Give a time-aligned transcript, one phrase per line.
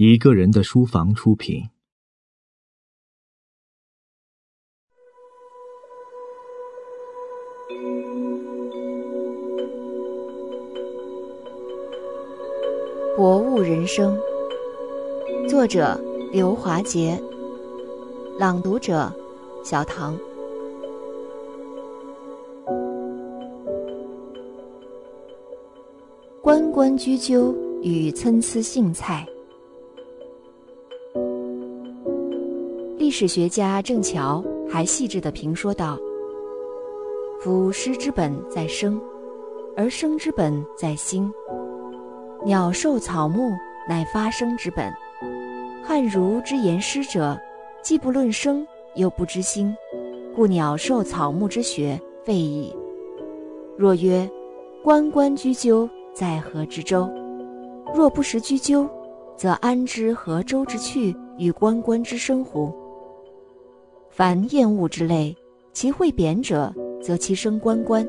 [0.00, 1.60] 一个人的书房出品。
[13.16, 14.16] 博物人生，
[15.48, 17.20] 作者刘华杰，
[18.38, 19.12] 朗读者
[19.64, 20.16] 小唐。
[26.40, 27.52] 关关雎鸠。
[27.80, 29.24] 与参差荇菜。
[33.18, 35.98] 史学家郑桥还细致地评说道
[37.42, 38.96] ：“夫诗之本在声，
[39.76, 41.28] 而声之本在心。
[42.44, 43.50] 鸟兽草木
[43.88, 44.88] 乃发声之本。
[45.82, 47.36] 汉儒之言诗者，
[47.82, 48.64] 既不论声，
[48.94, 49.74] 又不知心，
[50.32, 52.72] 故鸟兽草木之学废矣。
[53.76, 54.30] 若曰：
[54.84, 57.10] 关关雎鸠，在河之洲。”
[57.92, 58.88] 若不识雎鸠，
[59.36, 62.72] 则安知河洲之趣与关关之声乎？
[64.18, 65.32] 凡厌恶之类，
[65.72, 68.04] 其会贬者，则其声关关；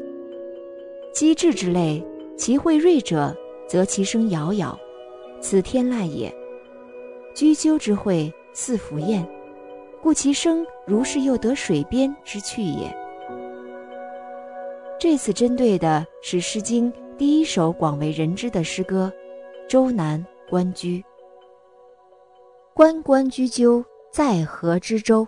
[1.13, 2.03] 机智之类，
[2.35, 3.31] 其会锐者，
[3.67, 4.75] 则其声杳杳。
[5.39, 6.35] 此天籁也。
[7.35, 9.23] 雎鸠之会似凫雁，
[10.01, 12.91] 故其声如是又得水边之趣也。
[14.99, 19.13] 这次针对的是《诗经》第一首广为人知的诗歌。
[19.67, 21.03] 周南关雎，
[22.73, 25.27] 关关雎鸠，在河之洲。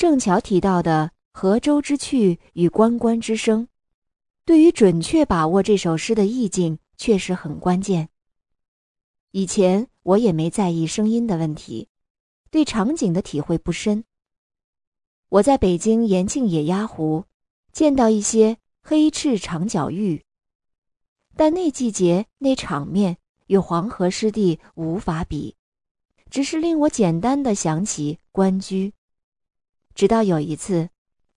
[0.00, 3.68] 正巧提到的河舟之趣与关关之声，
[4.46, 8.08] 对于准确把握这首诗的意境，确实很关键。
[9.32, 11.86] 以前我也没在意声音的问题，
[12.50, 14.02] 对场景的体会不深。
[15.28, 17.26] 我在北京延庆野鸭湖
[17.70, 20.24] 见到一些黑翅长脚鹬。
[21.36, 23.18] 但那季节那场面
[23.48, 25.56] 与黄河湿地无法比，
[26.30, 28.94] 只是令我简单的想起关雎。
[30.00, 30.88] 直到有一次，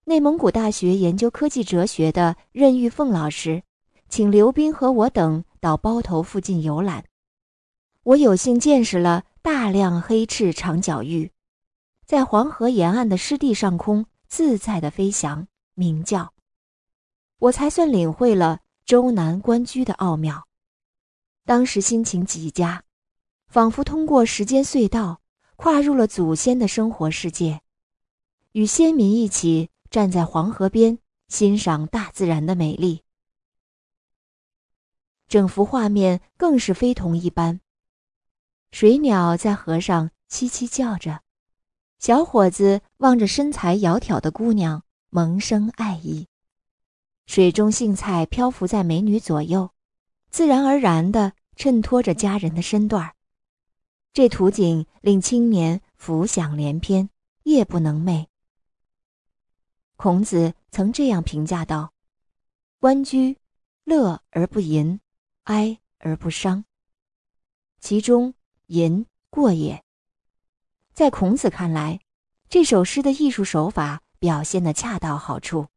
[0.05, 3.61] 内蒙古大学研究科技哲学的任玉凤老师，
[4.07, 7.03] 请刘斌和我等到包头附近游览，
[8.03, 11.29] 我有幸见识了大量黑翅长脚鹬，
[12.05, 16.31] 在黄河沿岸的湿地上空自在的飞翔鸣叫，
[17.39, 18.61] 我才算领会了。
[18.85, 20.47] 周南关雎的奥妙，
[21.45, 22.81] 当时心情极佳，
[23.49, 25.19] 仿佛通过时间隧道，
[25.57, 27.59] 跨入了祖先的生活世界，
[28.53, 33.01] 与先民一起站在黄河边，欣赏大自然的美丽。
[35.27, 37.61] 整幅画面更是非同一般，
[38.71, 41.21] 水鸟在河上凄凄叫着，
[41.97, 46.27] 小伙子望着身材窈窕的姑娘，萌生爱意。
[47.25, 49.71] 水中荇菜漂浮在美女左右，
[50.29, 53.15] 自然而然地衬托着佳人的身段。
[54.13, 57.09] 这图景令青年浮想联翩，
[57.43, 58.27] 夜不能寐。
[60.03, 61.93] 孔子曾这样评价道
[62.77, 63.37] ：“关雎，
[63.85, 64.99] 乐而不淫，
[65.43, 66.65] 哀而不伤。
[67.79, 68.33] 其中
[68.65, 69.81] 淫过也。”
[70.91, 72.01] 在孔子看来，
[72.49, 75.67] 这首诗的艺术手法表现得恰到好处。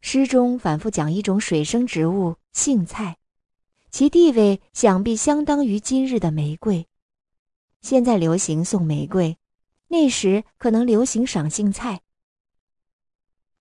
[0.00, 3.16] 诗中反复讲一种水生植物荇菜，
[3.90, 6.86] 其地位想必相当于今日的玫瑰。
[7.80, 9.36] 现在流行送玫瑰，
[9.88, 11.96] 那时可能流行赏荇菜。《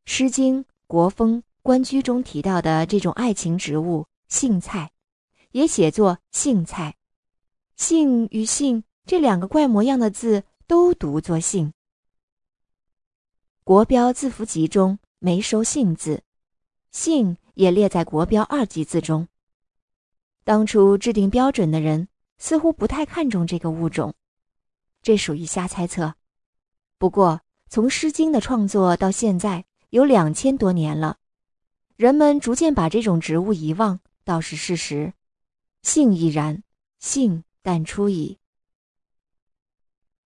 [0.09, 4.89] 诗经·国风·关雎》中提到的这种爱情植物荇菜，
[5.51, 6.95] 也写作荇菜。
[7.75, 11.73] 荇与荇这两个怪模样的字都读作荇。
[13.65, 16.23] 国标字符集中没收荇字。
[16.89, 19.27] 姓也列在国标二级字中。
[20.45, 22.07] 当初制定标准的人
[22.37, 24.13] 似乎不太看重这个物种，
[25.03, 26.15] 这属于瞎猜测。
[26.97, 31.17] 不过，从《诗经》的创作到现在有两千多年了，
[31.95, 35.13] 人们逐渐把这种植物遗忘，倒是事实。
[35.81, 36.63] 性亦然，
[36.99, 38.37] 性淡出矣。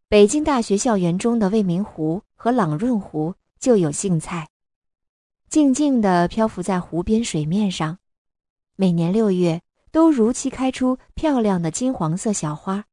[0.07, 4.49] 北京大学校园中的未名湖和朗润湖就有荇菜。
[5.47, 7.99] 静静地漂浮在湖边水面上，
[8.75, 9.61] 每年六月
[9.91, 12.85] 都如期开出漂亮的金黄色小花。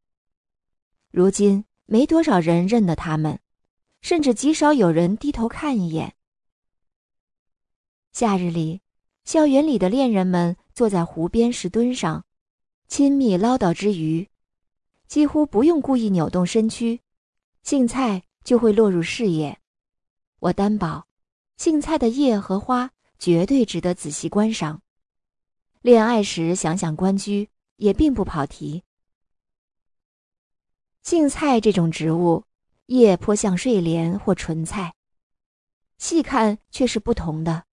[1.10, 3.40] 如今没多少人认得它们，
[4.02, 6.14] 甚至极少有人低头看一眼。
[8.12, 8.80] 夏日里，
[9.24, 12.24] 校园里的恋人们坐在湖边石墩上，
[12.88, 14.28] 亲密唠叨之余，
[15.06, 17.00] 几乎不用故意扭动身躯，
[17.62, 19.58] 杏菜就会落入视野。
[20.40, 21.06] 我担保，
[21.56, 24.82] 杏菜的叶和花绝对值得仔细观赏。
[25.82, 28.82] 恋爱时想想关雎，也并不跑题。
[31.04, 32.44] 杏菜这种植物，
[32.86, 34.94] 叶颇像睡莲或莼菜，
[35.98, 37.67] 细看却是不同的。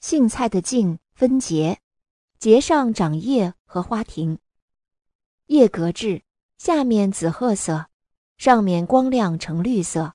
[0.00, 1.80] 杏菜的茎分节，
[2.38, 4.38] 节上长叶和花庭，
[5.46, 6.22] 叶格质，
[6.58, 7.86] 下面紫褐色，
[8.36, 10.14] 上面光亮呈绿色，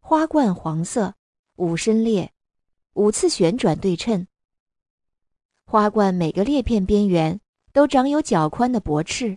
[0.00, 1.14] 花冠黄色，
[1.56, 2.32] 五深裂，
[2.94, 4.26] 五次旋转对称。
[5.66, 7.40] 花冠每个裂片边缘
[7.72, 9.36] 都长有较宽的薄翅，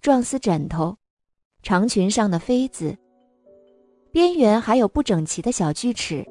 [0.00, 0.98] 状似枕头，
[1.62, 2.96] 长裙上的妃子。
[4.12, 6.24] 边缘还有不整齐的小锯齿，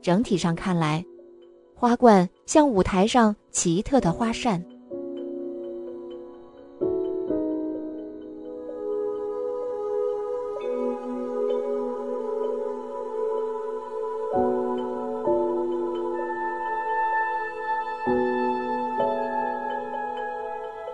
[0.00, 1.04] 整体上看来。
[1.80, 4.62] 花冠像舞台上奇特的花扇。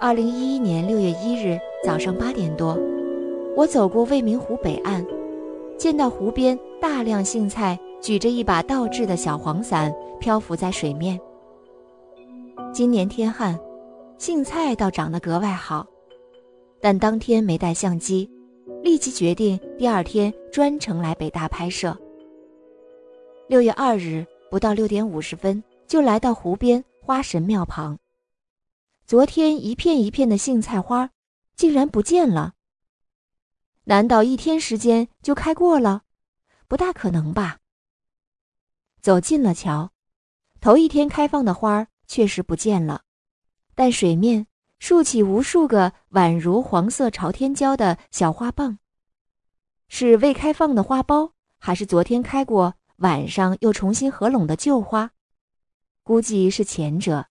[0.01, 2.79] 二零一一年六月一日早上八点多，
[3.57, 5.05] 我走过未名湖北岸，
[5.77, 7.77] 见到湖边大量杏菜。
[8.07, 11.21] 举着一把倒置的小黄伞，漂浮在水面。
[12.73, 13.59] 今年天旱，
[14.17, 15.85] 杏菜倒长得格外好，
[16.81, 18.31] 但当天没带相机，
[18.81, 21.99] 立即决定第二天专程来北大拍摄。
[23.49, 27.99] 六月二日不到六点五十分，就来到湖边花神庙旁。
[29.05, 31.11] 昨天一片一片的杏菜花，
[31.57, 32.53] 竟然不见了。
[33.83, 36.03] 难道一天时间就开过了？
[36.69, 37.59] 不大可能吧。
[39.07, 39.93] 走进了桥，
[40.61, 43.03] 头一天开放的花确实不见了，
[43.77, 44.49] 但水面
[44.81, 48.81] 竖起无数个宛如黄色朝天椒的小花瓣。
[49.87, 51.31] 是未开放的花苞，
[51.61, 55.13] 还是昨天开过、晚上又重新合拢的旧花？
[56.03, 57.29] 估计是前者。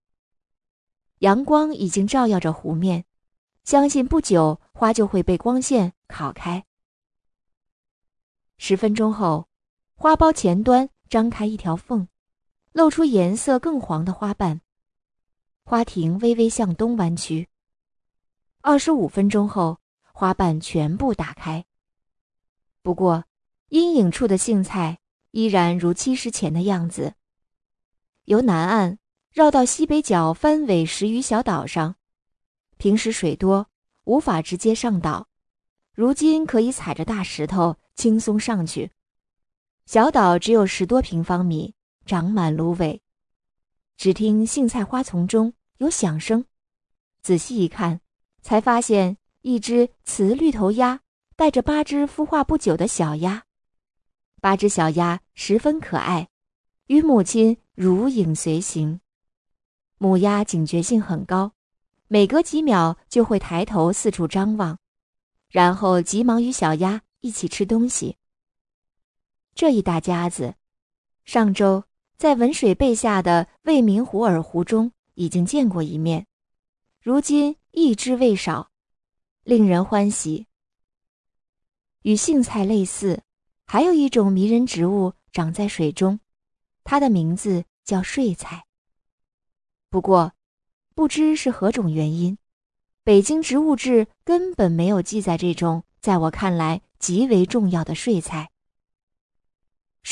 [1.21, 3.07] 阳光已经照耀着湖面，
[3.65, 6.67] 相信不久花就会被光线烤开。
[8.59, 9.49] 十分钟后，
[9.95, 10.91] 花苞前端。
[11.13, 12.09] 张开一条缝，
[12.73, 14.63] 露出颜色更黄的花瓣。
[15.63, 17.51] 花亭微微向东弯曲。
[18.63, 19.79] 二十五分钟后，
[20.15, 21.67] 花瓣全部打开。
[22.81, 23.27] 不过，
[23.69, 25.01] 阴影处的荇菜
[25.33, 27.13] 依然如七时前的样子。
[28.25, 28.99] 由南岸
[29.33, 31.97] 绕到西北角翻尾十余小岛上，
[32.79, 33.69] 平时水多，
[34.05, 35.29] 无法直接上岛，
[35.93, 38.93] 如今可以踩着大石头轻松上去。
[39.85, 41.75] 小岛只有十多平方米，
[42.07, 43.03] 长满芦苇。
[43.97, 46.45] 只听荇菜花丛中有响声，
[47.23, 48.01] 仔细一看，
[48.41, 51.01] 才发现一只雌绿头鸭
[51.37, 53.45] 带着八只孵化不久的小鸭。
[54.41, 56.29] 八只小鸭十分可爱，
[56.87, 59.01] 与母亲如影随形。
[59.99, 61.53] 母鸭警觉性很高，
[62.09, 64.79] 每隔几秒就会抬头四处张望，
[65.49, 68.17] 然后急忙与小鸭一起吃东西。
[69.55, 70.55] 这一大家子，
[71.25, 71.85] 上周
[72.17, 76.27] 在文水背下的未名湖耳湖中已经见过一面，
[77.01, 78.71] 如今一只未少，
[79.45, 80.47] 令人欢喜。
[82.03, 83.23] 与荇菜类似，
[83.67, 86.19] 还有一种迷人植物长在水中，
[86.83, 88.65] 它的名字叫睡菜。
[89.91, 90.33] 不过，
[90.95, 92.39] 不知是何种原因，
[93.05, 98.51] 北京植物志根本没有记载这种在我看来极为重要的睡菜。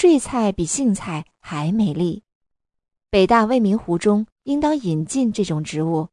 [0.00, 2.22] 睡菜比杏菜还美丽，
[3.10, 6.08] 北大未名湖中应当引进这种植物。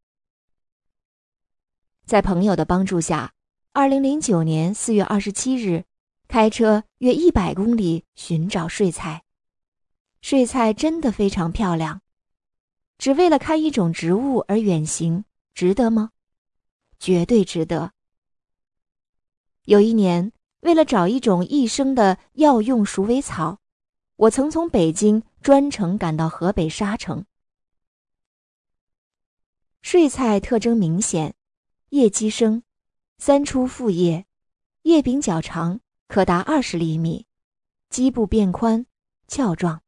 [2.06, 3.34] 在朋友的帮助下，
[3.72, 5.86] 二零零九年四月二十七日，
[6.28, 9.24] 开车约一百公里寻找睡菜。
[10.20, 12.02] 睡菜真的非常漂亮，
[12.98, 16.12] 只为了看一种植物而远行，值得吗？
[17.00, 17.94] 绝对值得。
[19.64, 23.62] 有一年，为了找一种一生的药用鼠尾草。
[24.18, 27.24] 我曾从北京专程赶到河北沙城。
[29.84, 31.36] 睡菜特征明显，
[31.90, 32.64] 叶基生，
[33.20, 34.26] 三出复叶，
[34.82, 37.28] 叶柄较长，可达二十厘米，
[37.92, 38.88] 基部变宽，
[39.28, 39.84] 鞘状，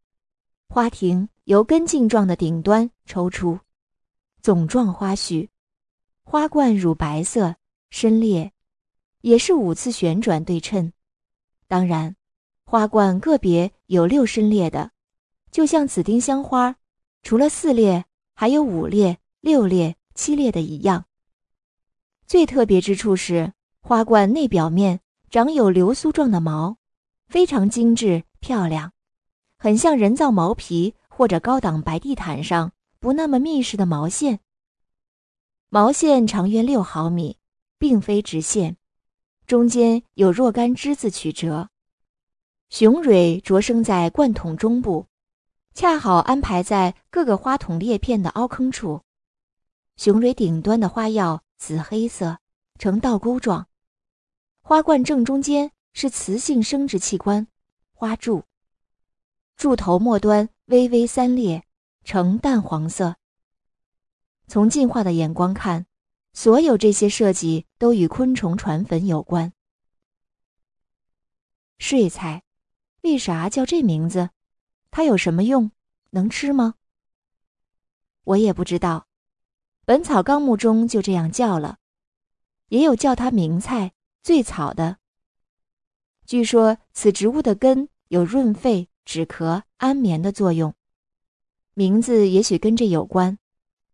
[0.68, 3.60] 花庭由根茎状的顶端抽出，
[4.44, 5.50] 总状花序，
[6.22, 7.56] 花冠乳白色，
[7.90, 8.54] 深裂，
[9.22, 10.94] 也是五次旋转对称。
[11.68, 12.16] 当然，
[12.70, 14.92] 花冠个别有六深裂的，
[15.50, 16.76] 就像紫丁香花，
[17.24, 21.06] 除了四裂，还有五裂、六裂、七裂的一样。
[22.28, 25.00] 最特别之处是，花冠内表面
[25.32, 26.78] 长有流苏状的毛，
[27.28, 28.94] 非常精致漂亮，
[29.58, 34.42] 很像人造毛皮或者高档白地毯上不那么密实的毛线。
[35.70, 37.40] 毛线长约六毫米，
[37.80, 38.78] 并非直线，
[39.48, 41.72] 中间有若干枝子曲折。
[42.70, 45.08] 雄蕊着生在冠筒中部，
[45.74, 49.02] 恰好安排在各个花筒裂片的凹坑处。
[49.98, 52.38] 雄蕊顶端的花药紫黑色，
[52.78, 53.68] 呈倒钩状。
[54.62, 57.48] 花冠正中间是雌性生殖器官，
[57.92, 58.44] 花柱。
[59.58, 61.66] 柱头末端微微三裂，
[62.04, 63.16] 呈淡黄色。
[64.48, 65.88] 从进化的眼光看，
[66.34, 69.52] 所有这些设计都与昆虫传粉有关。
[71.80, 72.44] 睡菜，
[73.02, 74.30] 为啥叫这名字？
[74.92, 75.72] 它有什么用？
[76.12, 76.76] 能吃吗？
[78.24, 79.08] 我也不知道，
[79.86, 81.78] 《本草纲目》中就这样叫了，
[82.68, 84.98] 也有叫它名菜、醉草的。
[86.26, 90.76] 据说此植物的根有润肺、止咳、安眠的作用，
[91.74, 93.40] 名字也许跟这有关。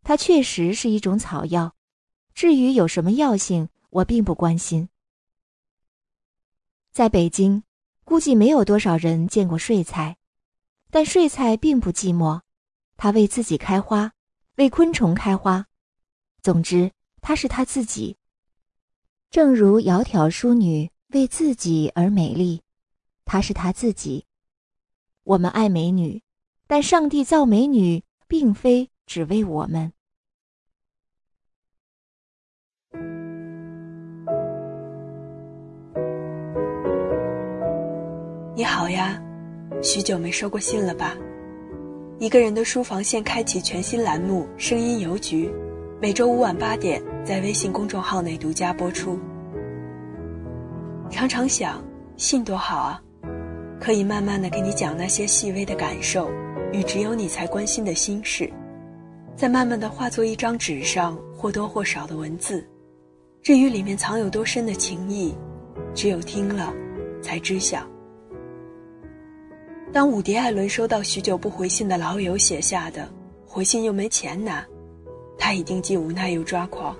[0.02, 1.74] 它确实是一种草药，
[2.34, 4.88] 至于有什么药性，我并不关心。
[6.92, 7.62] 在北京，
[8.06, 10.16] 估计没有多少人见过睡菜，
[10.92, 12.40] 但睡菜并不寂寞，
[12.96, 14.12] 它为自己开花，
[14.54, 15.66] 为昆虫开花。
[16.40, 18.16] 总之，它是它自己。
[19.28, 22.62] 正如窈窕淑女为自己而美丽，
[23.24, 24.24] 它是她自己。
[25.24, 26.22] 我们爱美女，
[26.68, 29.92] 但上帝造美女，并非只为我们。
[38.56, 39.22] 你好呀，
[39.82, 41.14] 许久没收过信了吧？
[42.18, 45.52] 一个人的书房现开启全新栏目“声音邮局”，
[46.00, 49.18] 每周五晚八点在微信公众号内独家播出。
[51.10, 51.84] 常常想，
[52.16, 53.02] 信多好啊，
[53.78, 56.30] 可以慢慢的给你讲那些细微的感受
[56.72, 58.50] 与只有你才关心的心事，
[59.36, 62.66] 再慢慢的化作一张纸上或多或少的文字。
[63.42, 65.34] 至于里面藏有多深的情谊，
[65.94, 66.72] 只有听了
[67.20, 67.86] 才知晓。
[69.92, 73.08] 当伍迪·艾伦收到许久不回信的老友写下的
[73.46, 74.66] 回信又没钱拿，
[75.38, 76.94] 他一定既无奈又抓狂。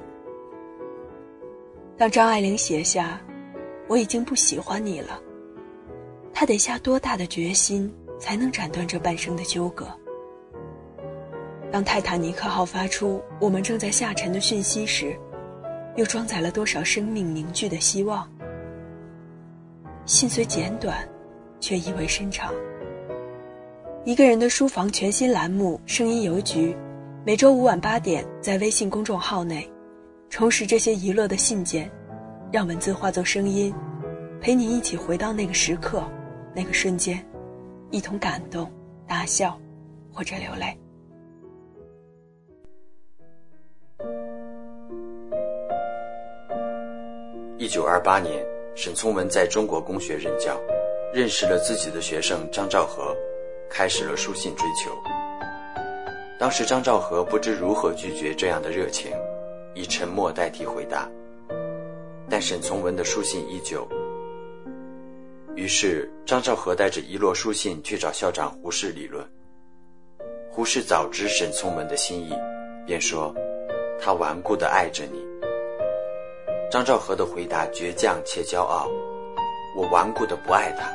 [1.98, 3.20] 当张爱玲写下
[3.88, 5.20] “我已经不喜欢你了”，
[6.32, 9.86] 他得下多大的决心才能斩断这半生的纠葛？
[11.70, 15.14] 当泰坦尼克号发出“我们正在下沉”的讯息时，
[15.96, 18.26] 又装载了多少生命凝聚的希望？
[20.06, 21.06] 信虽简短，
[21.60, 22.54] 却意味深长。
[24.06, 26.72] 一个人的书房全新栏目《声音邮局》，
[27.24, 29.68] 每周五晚八点在微信公众号内，
[30.30, 31.90] 重拾这些遗落的信件，
[32.52, 33.74] 让文字化作声音，
[34.40, 36.04] 陪你一起回到那个时刻、
[36.54, 37.20] 那个瞬间，
[37.90, 38.70] 一同感动、
[39.08, 39.58] 大笑，
[40.12, 40.78] 或者流泪。
[47.58, 48.46] 一九二八年，
[48.76, 50.56] 沈从文在中国公学任教，
[51.12, 53.12] 认识了自己的学生张兆和。
[53.70, 54.90] 开始了书信追求。
[56.38, 59.10] 当时张兆和不知如何拒绝这样的热情，
[59.74, 61.08] 以沉默代替回答。
[62.28, 63.86] 但沈从文的书信依旧。
[65.54, 69.26] 于是张兆和带着一摞书信去找校长胡适理论。
[70.50, 72.34] 胡适早知沈从文的心意，
[72.86, 73.34] 便说
[73.98, 75.24] ：“他顽固地爱着你。”
[76.70, 78.90] 张兆和的回答倔强且骄傲
[79.76, 80.90] ：“我顽固地不爱他。”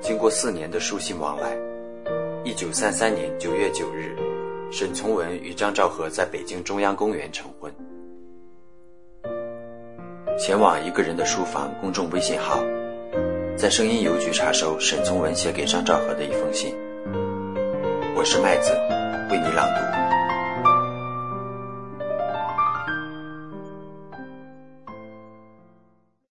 [0.00, 1.56] 经过四年的书信往来，
[2.44, 4.16] 一九三三年九月九日，
[4.70, 7.72] 沈从文与张兆和在北京中央公园成婚。
[10.38, 12.60] 前往一个人的书房公众微信号，
[13.56, 16.74] 在声音邮局查收沈从文写给张兆和的一封信。
[18.16, 18.70] 我是麦子，
[19.30, 20.17] 为你朗读。